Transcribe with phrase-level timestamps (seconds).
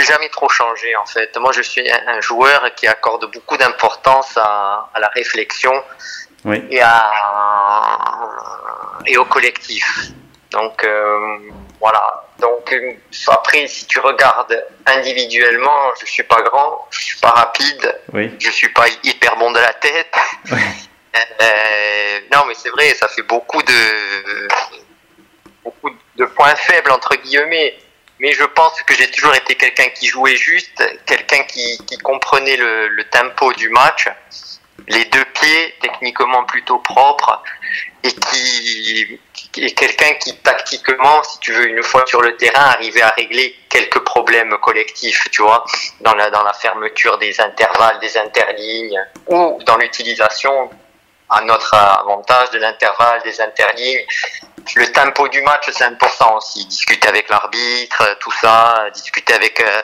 [0.00, 1.36] J'ai jamais trop changé en fait.
[1.36, 5.72] Moi, je suis un un joueur qui accorde beaucoup d'importance à, à la réflexion
[6.46, 6.64] Oui.
[6.70, 7.10] et, à,
[9.06, 9.84] et au collectif.
[10.50, 11.38] Donc euh,
[11.80, 12.24] voilà.
[12.38, 12.92] Donc euh,
[13.28, 18.34] après, si tu regardes individuellement, je suis pas grand, je suis pas rapide, Oui.
[18.38, 20.14] je suis pas hyper bon de la tête.
[21.42, 24.48] Euh, non, mais c'est vrai, ça fait beaucoup de
[25.64, 27.76] beaucoup de points faibles entre guillemets.
[28.20, 32.56] Mais je pense que j'ai toujours été quelqu'un qui jouait juste, quelqu'un qui, qui comprenait
[32.56, 34.08] le, le tempo du match,
[34.88, 37.42] les deux pieds techniquement plutôt propres,
[38.02, 42.64] et qui, qui est quelqu'un qui tactiquement, si tu veux, une fois sur le terrain,
[42.64, 45.64] arrivait à régler quelques problèmes collectifs, tu vois,
[46.00, 50.70] dans la dans la fermeture des intervalles, des interlignes, ou dans l'utilisation
[51.30, 54.04] à notre avantage de l'intervalle, des interlignes.
[54.76, 56.66] Le tempo du match, c'est important aussi.
[56.66, 59.82] Discuter avec l'arbitre, tout ça, discuter avec euh,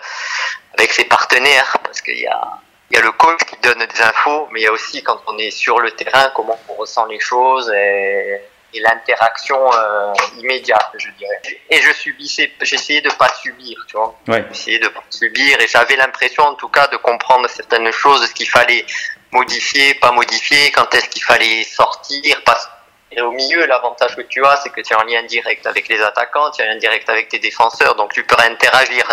[0.79, 2.61] avec ses partenaires, parce qu'il y a
[2.91, 5.21] il y a le coach qui donne des infos, mais il y a aussi quand
[5.27, 8.41] on est sur le terrain, comment on ressent les choses et,
[8.75, 11.41] et l'interaction euh, immédiate, je dirais.
[11.71, 14.17] Et je subissais, j'essayais de pas subir, tu vois.
[14.29, 14.45] Ouais.
[14.53, 18.33] J'essayais de pas subir et j'avais l'impression, en tout cas, de comprendre certaines choses, ce
[18.33, 18.87] qu'il fallait
[19.33, 22.69] modifier, pas modifier, quand est-ce qu'il fallait sortir, parce
[23.13, 25.89] et au milieu, l'avantage que tu as, c'est que tu es en lien direct avec
[25.89, 29.05] les attaquants, tu es en lien direct avec tes défenseurs, donc tu peux interagir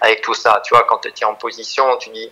[0.00, 0.60] avec tout ça.
[0.64, 2.30] Tu vois, quand tu es en position, tu dis,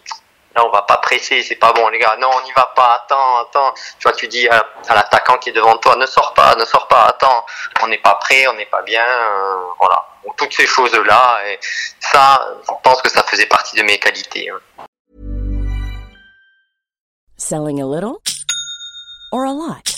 [0.54, 3.02] là, on va pas presser, c'est pas bon, les gars, non, on n'y va pas,
[3.02, 3.72] attends, attends.
[3.98, 6.86] Tu vois, tu dis à, l'attaquant qui est devant toi, ne sors pas, ne sors
[6.88, 7.44] pas, attends,
[7.82, 10.04] on n'est pas prêt, on n'est pas bien, euh, voilà.
[10.24, 11.58] Donc, toutes ces choses-là, et
[12.00, 14.50] ça, je pense que ça faisait partie de mes qualités.
[14.50, 14.60] hein.
[17.38, 18.20] Selling a little
[19.32, 19.97] or a lot?